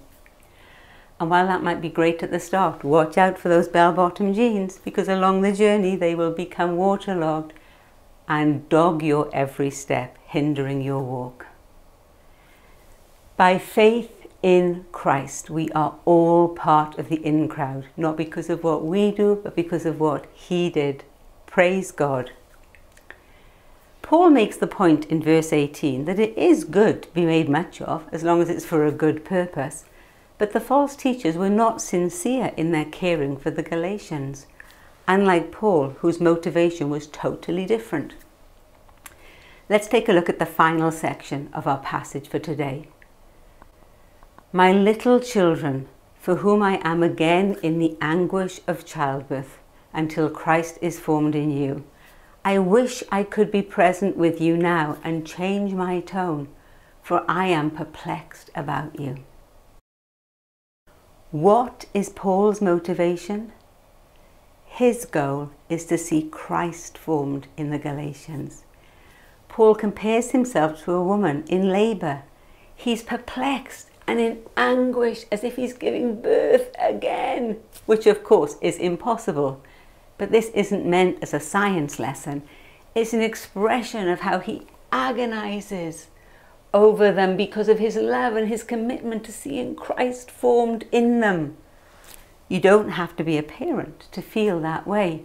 And 1.18 1.30
while 1.30 1.46
that 1.46 1.62
might 1.62 1.80
be 1.80 1.88
great 1.88 2.22
at 2.22 2.30
the 2.30 2.40
start, 2.40 2.84
watch 2.84 3.16
out 3.16 3.38
for 3.38 3.48
those 3.48 3.68
bell-bottom 3.68 4.34
jeans 4.34 4.78
because 4.78 5.08
along 5.08 5.40
the 5.40 5.52
journey 5.52 5.96
they 5.96 6.14
will 6.14 6.32
become 6.32 6.76
waterlogged 6.76 7.54
and 8.28 8.68
dog 8.68 9.02
your 9.02 9.30
every 9.34 9.70
step, 9.70 10.18
hindering 10.26 10.82
your 10.82 11.02
walk. 11.02 11.46
By 13.36 13.58
faith 13.58 14.26
in 14.42 14.84
Christ, 14.92 15.48
we 15.48 15.70
are 15.70 15.94
all 16.04 16.48
part 16.48 16.98
of 16.98 17.08
the 17.08 17.24
in 17.24 17.48
crowd, 17.48 17.86
not 17.96 18.16
because 18.16 18.50
of 18.50 18.62
what 18.62 18.84
we 18.84 19.10
do, 19.10 19.40
but 19.42 19.56
because 19.56 19.86
of 19.86 20.00
what 20.00 20.26
He 20.32 20.68
did. 20.70 21.04
Praise 21.46 21.92
God. 21.92 22.32
Paul 24.02 24.30
makes 24.30 24.56
the 24.56 24.66
point 24.66 25.06
in 25.06 25.22
verse 25.22 25.52
18 25.52 26.04
that 26.04 26.18
it 26.18 26.36
is 26.38 26.64
good 26.64 27.02
to 27.02 27.08
be 27.10 27.24
made 27.24 27.48
much 27.48 27.80
of 27.80 28.04
as 28.12 28.22
long 28.22 28.40
as 28.40 28.48
it's 28.48 28.64
for 28.64 28.86
a 28.86 28.92
good 28.92 29.24
purpose. 29.24 29.84
But 30.38 30.52
the 30.52 30.60
false 30.60 30.96
teachers 30.96 31.36
were 31.36 31.48
not 31.48 31.80
sincere 31.80 32.52
in 32.56 32.70
their 32.70 32.84
caring 32.84 33.38
for 33.38 33.50
the 33.50 33.62
Galatians, 33.62 34.46
unlike 35.08 35.50
Paul, 35.50 35.90
whose 36.00 36.20
motivation 36.20 36.90
was 36.90 37.06
totally 37.06 37.64
different. 37.64 38.14
Let's 39.68 39.88
take 39.88 40.08
a 40.08 40.12
look 40.12 40.28
at 40.28 40.38
the 40.38 40.46
final 40.46 40.92
section 40.92 41.48
of 41.52 41.66
our 41.66 41.78
passage 41.78 42.28
for 42.28 42.38
today. 42.38 42.88
My 44.52 44.72
little 44.72 45.20
children, 45.20 45.88
for 46.20 46.36
whom 46.36 46.62
I 46.62 46.80
am 46.84 47.02
again 47.02 47.56
in 47.62 47.78
the 47.78 47.96
anguish 48.00 48.60
of 48.66 48.84
childbirth 48.84 49.58
until 49.92 50.28
Christ 50.28 50.78
is 50.82 51.00
formed 51.00 51.34
in 51.34 51.50
you, 51.50 51.84
I 52.44 52.58
wish 52.58 53.02
I 53.10 53.22
could 53.22 53.50
be 53.50 53.62
present 53.62 54.16
with 54.16 54.40
you 54.40 54.56
now 54.56 54.98
and 55.02 55.26
change 55.26 55.72
my 55.72 56.00
tone, 56.00 56.48
for 57.02 57.24
I 57.28 57.46
am 57.46 57.70
perplexed 57.70 58.50
about 58.54 59.00
you. 59.00 59.24
What 61.36 61.84
is 61.92 62.08
Paul's 62.08 62.62
motivation? 62.62 63.52
His 64.64 65.04
goal 65.04 65.50
is 65.68 65.84
to 65.84 65.98
see 65.98 66.22
Christ 66.22 66.96
formed 66.96 67.46
in 67.58 67.68
the 67.68 67.78
Galatians. 67.78 68.64
Paul 69.46 69.74
compares 69.74 70.30
himself 70.30 70.82
to 70.84 70.92
a 70.92 71.04
woman 71.04 71.44
in 71.46 71.68
labour. 71.68 72.22
He's 72.74 73.02
perplexed 73.02 73.90
and 74.06 74.18
in 74.18 74.44
anguish 74.56 75.26
as 75.30 75.44
if 75.44 75.56
he's 75.56 75.74
giving 75.74 76.22
birth 76.22 76.74
again, 76.78 77.60
which 77.84 78.06
of 78.06 78.24
course 78.24 78.56
is 78.62 78.78
impossible. 78.78 79.60
But 80.16 80.32
this 80.32 80.48
isn't 80.54 80.86
meant 80.86 81.18
as 81.20 81.34
a 81.34 81.38
science 81.38 81.98
lesson. 81.98 82.44
It's 82.94 83.12
an 83.12 83.20
expression 83.20 84.08
of 84.08 84.20
how 84.20 84.38
he 84.38 84.62
agonizes 84.90 86.06
over 86.76 87.10
them 87.10 87.38
because 87.38 87.70
of 87.70 87.78
his 87.78 87.96
love 87.96 88.36
and 88.36 88.48
his 88.48 88.62
commitment 88.62 89.24
to 89.24 89.32
seeing 89.32 89.74
Christ 89.74 90.30
formed 90.30 90.84
in 90.92 91.20
them. 91.20 91.56
You 92.50 92.60
don't 92.60 92.90
have 92.90 93.16
to 93.16 93.24
be 93.24 93.38
a 93.38 93.42
parent 93.42 94.08
to 94.12 94.20
feel 94.20 94.60
that 94.60 94.86
way. 94.86 95.24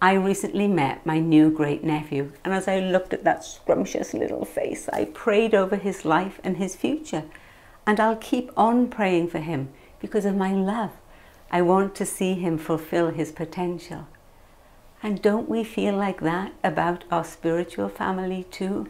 I 0.00 0.12
recently 0.12 0.68
met 0.68 1.04
my 1.04 1.18
new 1.18 1.50
great 1.50 1.82
nephew, 1.82 2.32
and 2.44 2.54
as 2.54 2.68
I 2.68 2.78
looked 2.78 3.12
at 3.12 3.24
that 3.24 3.44
scrumptious 3.44 4.14
little 4.14 4.44
face, 4.44 4.88
I 4.90 5.06
prayed 5.06 5.56
over 5.56 5.74
his 5.74 6.04
life 6.04 6.40
and 6.44 6.56
his 6.56 6.76
future. 6.76 7.24
And 7.84 7.98
I'll 7.98 8.16
keep 8.16 8.52
on 8.56 8.88
praying 8.88 9.28
for 9.28 9.40
him 9.40 9.70
because 9.98 10.24
of 10.24 10.36
my 10.36 10.52
love. 10.52 10.92
I 11.50 11.62
want 11.62 11.96
to 11.96 12.06
see 12.06 12.34
him 12.34 12.58
fulfill 12.58 13.10
his 13.10 13.32
potential. 13.32 14.06
And 15.02 15.20
don't 15.20 15.48
we 15.48 15.64
feel 15.64 15.96
like 15.96 16.20
that 16.20 16.52
about 16.62 17.02
our 17.10 17.24
spiritual 17.24 17.88
family 17.88 18.46
too? 18.52 18.86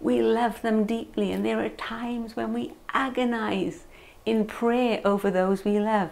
We 0.00 0.20
love 0.22 0.62
them 0.62 0.84
deeply, 0.84 1.32
and 1.32 1.44
there 1.44 1.64
are 1.64 1.70
times 1.70 2.36
when 2.36 2.52
we 2.52 2.72
agonize 2.92 3.84
in 4.24 4.44
prayer 4.44 5.00
over 5.04 5.30
those 5.30 5.64
we 5.64 5.78
love, 5.78 6.10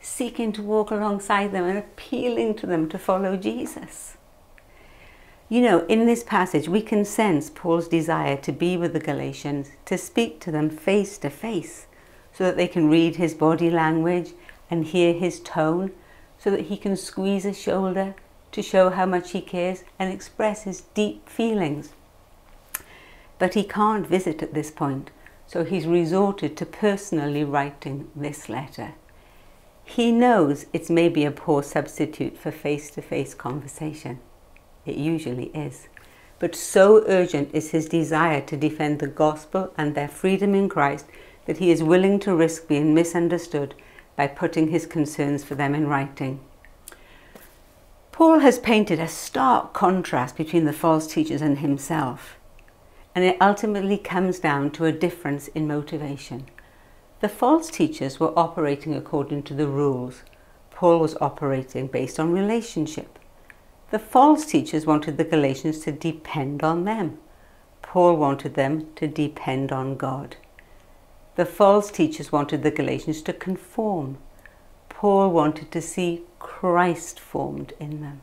seeking 0.00 0.52
to 0.52 0.62
walk 0.62 0.90
alongside 0.90 1.52
them 1.52 1.64
and 1.64 1.78
appealing 1.78 2.54
to 2.56 2.66
them 2.66 2.88
to 2.88 2.98
follow 2.98 3.36
Jesus. 3.36 4.16
You 5.50 5.62
know, 5.62 5.86
in 5.86 6.06
this 6.06 6.22
passage, 6.22 6.68
we 6.68 6.82
can 6.82 7.04
sense 7.04 7.50
Paul's 7.50 7.88
desire 7.88 8.36
to 8.36 8.52
be 8.52 8.76
with 8.76 8.92
the 8.92 9.00
Galatians, 9.00 9.70
to 9.86 9.96
speak 9.96 10.40
to 10.40 10.50
them 10.50 10.68
face 10.68 11.18
to 11.18 11.30
face, 11.30 11.86
so 12.32 12.44
that 12.44 12.56
they 12.56 12.68
can 12.68 12.90
read 12.90 13.16
his 13.16 13.34
body 13.34 13.70
language 13.70 14.32
and 14.70 14.84
hear 14.84 15.14
his 15.14 15.40
tone, 15.40 15.90
so 16.38 16.50
that 16.50 16.66
he 16.66 16.76
can 16.76 16.96
squeeze 16.96 17.44
a 17.44 17.54
shoulder 17.54 18.14
to 18.52 18.62
show 18.62 18.90
how 18.90 19.06
much 19.06 19.32
he 19.32 19.40
cares 19.40 19.84
and 19.98 20.12
express 20.12 20.62
his 20.62 20.82
deep 20.94 21.28
feelings. 21.28 21.92
But 23.38 23.54
he 23.54 23.64
can't 23.64 24.06
visit 24.06 24.42
at 24.42 24.54
this 24.54 24.70
point, 24.70 25.10
so 25.46 25.64
he's 25.64 25.86
resorted 25.86 26.56
to 26.56 26.66
personally 26.66 27.44
writing 27.44 28.10
this 28.14 28.48
letter. 28.48 28.94
He 29.84 30.12
knows 30.12 30.66
it's 30.72 30.90
maybe 30.90 31.24
a 31.24 31.30
poor 31.30 31.62
substitute 31.62 32.36
for 32.36 32.50
face 32.50 32.90
to 32.90 33.02
face 33.02 33.34
conversation. 33.34 34.18
It 34.84 34.96
usually 34.96 35.46
is. 35.54 35.88
But 36.38 36.54
so 36.54 37.04
urgent 37.06 37.50
is 37.52 37.70
his 37.70 37.88
desire 37.88 38.40
to 38.42 38.56
defend 38.56 38.98
the 38.98 39.06
gospel 39.06 39.72
and 39.76 39.94
their 39.94 40.08
freedom 40.08 40.54
in 40.54 40.68
Christ 40.68 41.06
that 41.46 41.58
he 41.58 41.70
is 41.70 41.82
willing 41.82 42.20
to 42.20 42.36
risk 42.36 42.68
being 42.68 42.94
misunderstood 42.94 43.74
by 44.14 44.26
putting 44.26 44.68
his 44.68 44.86
concerns 44.86 45.42
for 45.42 45.54
them 45.54 45.74
in 45.74 45.86
writing. 45.86 46.40
Paul 48.12 48.40
has 48.40 48.58
painted 48.58 48.98
a 48.98 49.08
stark 49.08 49.72
contrast 49.72 50.36
between 50.36 50.64
the 50.64 50.72
false 50.72 51.06
teachers 51.06 51.40
and 51.40 51.60
himself, 51.60 52.37
and 53.18 53.26
it 53.26 53.36
ultimately 53.40 53.98
comes 53.98 54.38
down 54.38 54.70
to 54.70 54.84
a 54.84 54.92
difference 54.92 55.48
in 55.48 55.66
motivation. 55.66 56.46
The 57.18 57.28
false 57.28 57.68
teachers 57.68 58.20
were 58.20 58.32
operating 58.38 58.94
according 58.94 59.42
to 59.42 59.54
the 59.54 59.66
rules. 59.66 60.22
Paul 60.70 61.00
was 61.00 61.16
operating 61.20 61.88
based 61.88 62.20
on 62.20 62.30
relationship. 62.30 63.18
The 63.90 63.98
false 63.98 64.46
teachers 64.46 64.86
wanted 64.86 65.16
the 65.16 65.24
Galatians 65.24 65.80
to 65.80 65.90
depend 65.90 66.62
on 66.62 66.84
them. 66.84 67.18
Paul 67.82 68.14
wanted 68.14 68.54
them 68.54 68.86
to 68.94 69.08
depend 69.08 69.72
on 69.72 69.96
God. 69.96 70.36
The 71.34 71.44
false 71.44 71.90
teachers 71.90 72.30
wanted 72.30 72.62
the 72.62 72.70
Galatians 72.70 73.20
to 73.22 73.32
conform. 73.32 74.18
Paul 74.88 75.30
wanted 75.32 75.72
to 75.72 75.82
see 75.82 76.22
Christ 76.38 77.18
formed 77.18 77.72
in 77.80 78.00
them. 78.00 78.20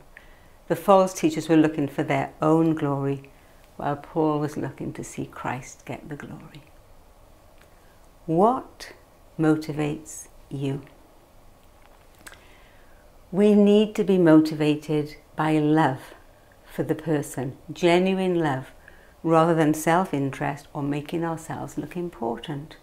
The 0.68 0.76
false 0.76 1.12
teachers 1.12 1.50
were 1.50 1.58
looking 1.58 1.86
for 1.86 2.02
their 2.02 2.32
own 2.40 2.74
glory, 2.74 3.28
while 3.76 3.96
Paul 3.96 4.40
was 4.40 4.56
looking 4.56 4.92
to 4.94 5.04
see 5.04 5.26
Christ 5.26 5.84
get 5.84 6.08
the 6.08 6.16
glory. 6.16 6.62
What 8.26 8.92
motivates 9.38 10.28
you? 10.48 10.82
We 13.30 13.54
need 13.54 13.94
to 13.96 14.04
be 14.04 14.18
motivated 14.18 15.16
by 15.34 15.58
love 15.58 16.14
for 16.64 16.82
the 16.82 16.94
person, 16.94 17.56
genuine 17.72 18.38
love, 18.38 18.70
rather 19.22 19.54
than 19.54 19.74
self 19.74 20.14
interest 20.14 20.68
or 20.72 20.82
making 20.82 21.24
ourselves 21.24 21.76
look 21.76 21.96
important. 21.96 22.76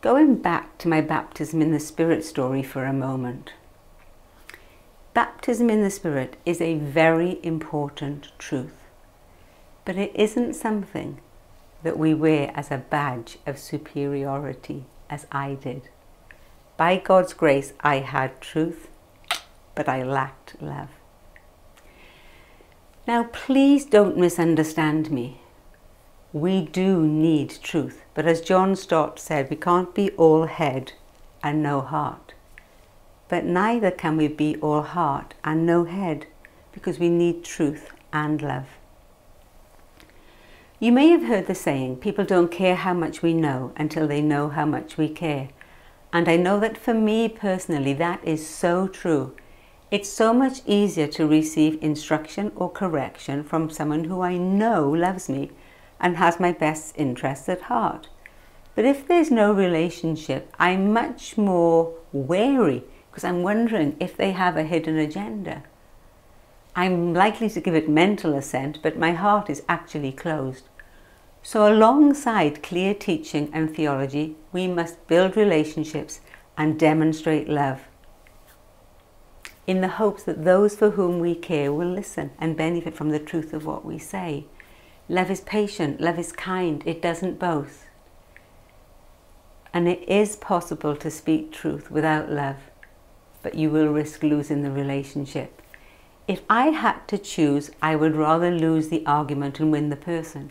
Going 0.00 0.36
back 0.36 0.76
to 0.78 0.88
my 0.88 1.00
baptism 1.00 1.62
in 1.62 1.72
the 1.72 1.80
Spirit 1.80 2.24
story 2.24 2.62
for 2.62 2.84
a 2.84 2.92
moment. 2.92 3.54
Baptism 5.14 5.70
in 5.70 5.82
the 5.82 5.90
Spirit 5.90 6.36
is 6.44 6.60
a 6.60 6.76
very 6.76 7.38
important 7.42 8.32
truth, 8.38 8.74
but 9.84 9.96
it 9.96 10.12
isn't 10.14 10.54
something 10.54 11.20
that 11.82 11.98
we 11.98 12.14
wear 12.14 12.50
as 12.54 12.70
a 12.70 12.78
badge 12.78 13.38
of 13.46 13.58
superiority, 13.58 14.84
as 15.10 15.26
I 15.30 15.54
did. 15.54 15.88
By 16.76 16.96
God's 16.96 17.34
grace, 17.34 17.72
I 17.80 17.96
had 17.98 18.40
truth, 18.40 18.88
but 19.74 19.88
I 19.88 20.02
lacked 20.02 20.60
love. 20.60 20.88
Now, 23.06 23.24
please 23.24 23.84
don't 23.84 24.16
misunderstand 24.16 25.10
me. 25.10 25.40
We 26.32 26.62
do 26.62 27.02
need 27.06 27.58
truth, 27.62 28.02
but 28.14 28.26
as 28.26 28.40
John 28.40 28.74
Stott 28.76 29.20
said, 29.20 29.50
we 29.50 29.56
can't 29.56 29.94
be 29.94 30.10
all 30.12 30.46
head 30.46 30.92
and 31.42 31.62
no 31.62 31.82
heart. 31.82 32.32
But 33.28 33.44
neither 33.44 33.90
can 33.90 34.16
we 34.16 34.28
be 34.28 34.56
all 34.56 34.82
heart 34.82 35.34
and 35.44 35.66
no 35.66 35.84
head, 35.84 36.26
because 36.72 36.98
we 36.98 37.10
need 37.10 37.44
truth 37.44 37.92
and 38.12 38.40
love. 38.40 38.66
You 40.80 40.90
may 40.90 41.08
have 41.10 41.24
heard 41.24 41.46
the 41.46 41.54
saying, 41.54 41.98
people 41.98 42.24
don't 42.24 42.50
care 42.50 42.74
how 42.74 42.94
much 42.94 43.22
we 43.22 43.32
know 43.32 43.72
until 43.76 44.08
they 44.08 44.20
know 44.20 44.48
how 44.48 44.66
much 44.66 44.96
we 44.96 45.08
care. 45.08 45.50
And 46.12 46.28
I 46.28 46.36
know 46.36 46.58
that 46.58 46.76
for 46.76 46.92
me 46.92 47.28
personally, 47.28 47.92
that 47.94 48.20
is 48.24 48.44
so 48.44 48.88
true. 48.88 49.36
It's 49.92 50.08
so 50.08 50.34
much 50.34 50.62
easier 50.66 51.06
to 51.06 51.28
receive 51.28 51.80
instruction 51.80 52.50
or 52.56 52.68
correction 52.70 53.44
from 53.44 53.70
someone 53.70 54.04
who 54.04 54.20
I 54.20 54.36
know 54.36 54.90
loves 54.90 55.28
me 55.28 55.52
and 56.00 56.16
has 56.16 56.40
my 56.40 56.50
best 56.50 56.94
interests 56.96 57.48
at 57.48 57.62
heart. 57.62 58.08
But 58.74 58.84
if 58.84 59.06
there's 59.06 59.30
no 59.30 59.52
relationship, 59.52 60.52
I'm 60.58 60.92
much 60.92 61.38
more 61.38 61.94
wary 62.12 62.82
because 63.10 63.22
I'm 63.22 63.44
wondering 63.44 63.96
if 64.00 64.16
they 64.16 64.32
have 64.32 64.56
a 64.56 64.64
hidden 64.64 64.98
agenda. 64.98 65.62
I'm 66.76 67.14
likely 67.14 67.48
to 67.50 67.60
give 67.60 67.74
it 67.74 67.88
mental 67.88 68.34
assent, 68.34 68.80
but 68.82 68.98
my 68.98 69.12
heart 69.12 69.48
is 69.48 69.62
actually 69.68 70.12
closed. 70.12 70.64
So, 71.42 71.70
alongside 71.70 72.62
clear 72.62 72.94
teaching 72.94 73.50
and 73.52 73.74
theology, 73.74 74.36
we 74.52 74.66
must 74.66 75.06
build 75.06 75.36
relationships 75.36 76.20
and 76.56 76.78
demonstrate 76.78 77.48
love 77.48 77.82
in 79.66 79.80
the 79.80 79.88
hopes 79.88 80.22
that 80.24 80.44
those 80.44 80.76
for 80.76 80.90
whom 80.90 81.18
we 81.18 81.34
care 81.34 81.72
will 81.72 81.88
listen 81.88 82.30
and 82.38 82.56
benefit 82.56 82.94
from 82.94 83.10
the 83.10 83.18
truth 83.18 83.52
of 83.52 83.64
what 83.64 83.84
we 83.84 83.98
say. 83.98 84.44
Love 85.08 85.30
is 85.30 85.40
patient, 85.40 86.00
love 86.00 86.18
is 86.18 86.32
kind, 86.32 86.82
it 86.86 87.00
doesn't 87.00 87.38
boast. 87.38 87.80
And 89.72 89.88
it 89.88 90.06
is 90.08 90.36
possible 90.36 90.94
to 90.96 91.10
speak 91.10 91.50
truth 91.50 91.90
without 91.90 92.30
love, 92.30 92.56
but 93.42 93.54
you 93.54 93.70
will 93.70 93.88
risk 93.88 94.22
losing 94.22 94.62
the 94.62 94.70
relationship. 94.70 95.60
If 96.26 96.42
I 96.48 96.68
had 96.68 97.06
to 97.08 97.18
choose, 97.18 97.70
I 97.82 97.96
would 97.96 98.16
rather 98.16 98.50
lose 98.50 98.88
the 98.88 99.04
argument 99.04 99.60
and 99.60 99.70
win 99.70 99.90
the 99.90 99.96
person 99.96 100.50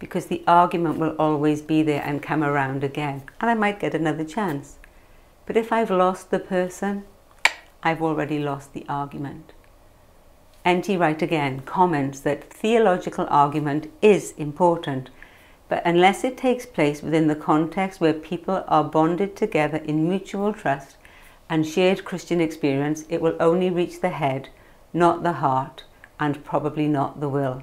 because 0.00 0.26
the 0.26 0.42
argument 0.48 0.98
will 0.98 1.14
always 1.16 1.62
be 1.62 1.80
there 1.84 2.02
and 2.04 2.20
come 2.20 2.42
around 2.42 2.82
again, 2.82 3.22
and 3.40 3.48
I 3.48 3.54
might 3.54 3.78
get 3.78 3.94
another 3.94 4.24
chance. 4.24 4.78
But 5.46 5.56
if 5.56 5.70
I've 5.70 5.92
lost 5.92 6.30
the 6.30 6.40
person, 6.40 7.04
I've 7.84 8.02
already 8.02 8.40
lost 8.40 8.72
the 8.72 8.84
argument. 8.88 9.52
N.T. 10.64 10.96
Wright 10.96 11.22
again 11.22 11.60
comments 11.60 12.18
that 12.20 12.52
theological 12.52 13.28
argument 13.30 13.92
is 14.02 14.32
important, 14.32 15.10
but 15.68 15.82
unless 15.84 16.24
it 16.24 16.36
takes 16.36 16.66
place 16.66 17.00
within 17.00 17.28
the 17.28 17.36
context 17.36 18.00
where 18.00 18.12
people 18.12 18.64
are 18.66 18.82
bonded 18.82 19.36
together 19.36 19.78
in 19.78 20.08
mutual 20.08 20.52
trust 20.52 20.96
and 21.48 21.64
shared 21.64 22.04
Christian 22.04 22.40
experience, 22.40 23.04
it 23.08 23.20
will 23.20 23.36
only 23.38 23.70
reach 23.70 24.00
the 24.00 24.10
head, 24.10 24.48
not 24.92 25.22
the 25.22 25.34
heart, 25.34 25.84
and 26.18 26.44
probably 26.44 26.86
not 26.86 27.20
the 27.20 27.28
will. 27.28 27.62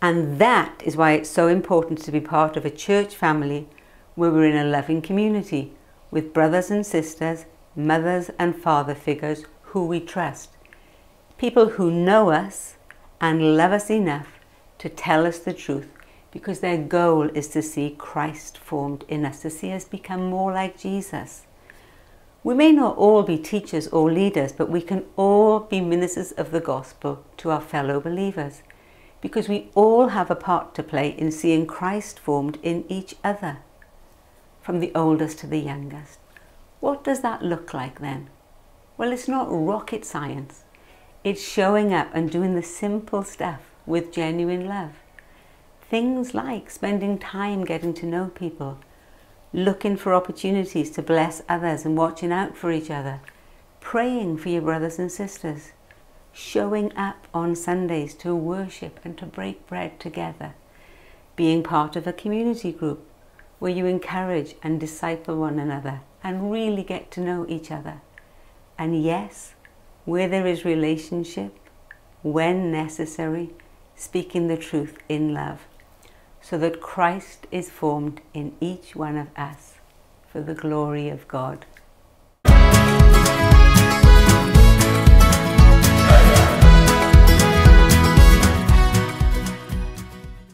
And 0.00 0.38
that 0.38 0.82
is 0.84 0.96
why 0.96 1.12
it's 1.12 1.30
so 1.30 1.48
important 1.48 2.00
to 2.02 2.12
be 2.12 2.20
part 2.20 2.56
of 2.56 2.64
a 2.64 2.70
church 2.70 3.14
family 3.14 3.68
where 4.14 4.30
we're 4.30 4.48
in 4.48 4.56
a 4.56 4.64
loving 4.64 5.02
community 5.02 5.72
with 6.10 6.32
brothers 6.32 6.70
and 6.70 6.86
sisters, 6.86 7.44
mothers 7.74 8.30
and 8.38 8.54
father 8.54 8.94
figures 8.94 9.44
who 9.62 9.86
we 9.86 10.00
trust. 10.00 10.50
People 11.38 11.70
who 11.70 11.90
know 11.90 12.30
us 12.30 12.76
and 13.20 13.56
love 13.56 13.72
us 13.72 13.90
enough 13.90 14.28
to 14.78 14.88
tell 14.88 15.26
us 15.26 15.38
the 15.38 15.52
truth 15.52 15.88
because 16.30 16.60
their 16.60 16.78
goal 16.78 17.30
is 17.34 17.48
to 17.48 17.62
see 17.62 17.94
Christ 17.96 18.58
formed 18.58 19.04
in 19.08 19.24
us, 19.24 19.40
to 19.42 19.50
see 19.50 19.72
us 19.72 19.84
become 19.84 20.30
more 20.30 20.52
like 20.52 20.78
Jesus. 20.78 21.46
We 22.46 22.54
may 22.54 22.70
not 22.70 22.96
all 22.96 23.24
be 23.24 23.38
teachers 23.38 23.88
or 23.88 24.08
leaders, 24.08 24.52
but 24.52 24.70
we 24.70 24.80
can 24.80 25.04
all 25.16 25.58
be 25.58 25.80
ministers 25.80 26.30
of 26.30 26.52
the 26.52 26.60
gospel 26.60 27.24
to 27.38 27.50
our 27.50 27.60
fellow 27.60 27.98
believers 27.98 28.62
because 29.20 29.48
we 29.48 29.68
all 29.74 30.10
have 30.10 30.30
a 30.30 30.36
part 30.36 30.72
to 30.76 30.84
play 30.84 31.08
in 31.08 31.32
seeing 31.32 31.66
Christ 31.66 32.20
formed 32.20 32.60
in 32.62 32.84
each 32.88 33.16
other, 33.24 33.56
from 34.62 34.78
the 34.78 34.92
oldest 34.94 35.40
to 35.40 35.48
the 35.48 35.58
youngest. 35.58 36.20
What 36.78 37.02
does 37.02 37.20
that 37.22 37.42
look 37.42 37.74
like 37.74 37.98
then? 37.98 38.30
Well, 38.96 39.10
it's 39.10 39.26
not 39.26 39.48
rocket 39.50 40.04
science. 40.04 40.62
It's 41.24 41.42
showing 41.42 41.92
up 41.92 42.10
and 42.14 42.30
doing 42.30 42.54
the 42.54 42.62
simple 42.62 43.24
stuff 43.24 43.62
with 43.86 44.12
genuine 44.12 44.68
love. 44.68 44.92
Things 45.90 46.32
like 46.32 46.70
spending 46.70 47.18
time 47.18 47.64
getting 47.64 47.92
to 47.94 48.06
know 48.06 48.28
people, 48.28 48.78
looking 49.56 49.96
for 49.96 50.12
opportunities 50.12 50.90
to 50.90 51.00
bless 51.00 51.40
others 51.48 51.86
and 51.86 51.96
watching 51.96 52.30
out 52.30 52.54
for 52.54 52.70
each 52.70 52.90
other, 52.90 53.20
praying 53.80 54.36
for 54.36 54.50
your 54.50 54.60
brothers 54.60 54.98
and 54.98 55.10
sisters, 55.10 55.72
showing 56.30 56.94
up 56.94 57.26
on 57.32 57.56
Sundays 57.56 58.12
to 58.12 58.36
worship 58.36 59.00
and 59.02 59.16
to 59.16 59.24
break 59.24 59.66
bread 59.66 59.98
together, 59.98 60.52
being 61.36 61.62
part 61.62 61.96
of 61.96 62.06
a 62.06 62.12
community 62.12 62.70
group 62.70 63.02
where 63.58 63.72
you 63.72 63.86
encourage 63.86 64.54
and 64.62 64.78
disciple 64.78 65.38
one 65.38 65.58
another 65.58 66.02
and 66.22 66.52
really 66.52 66.82
get 66.82 67.10
to 67.10 67.22
know 67.22 67.46
each 67.48 67.70
other. 67.70 68.02
And 68.76 69.02
yes, 69.02 69.54
where 70.04 70.28
there 70.28 70.46
is 70.46 70.66
relationship, 70.66 71.58
when 72.22 72.70
necessary, 72.70 73.54
speaking 73.94 74.48
the 74.48 74.58
truth 74.58 74.98
in 75.08 75.32
love, 75.32 75.62
so 76.48 76.56
that 76.56 76.80
Christ 76.80 77.48
is 77.50 77.70
formed 77.70 78.20
in 78.32 78.54
each 78.60 78.94
one 78.94 79.16
of 79.16 79.26
us 79.36 79.74
for 80.28 80.40
the 80.40 80.54
glory 80.54 81.08
of 81.08 81.26
God. 81.26 81.66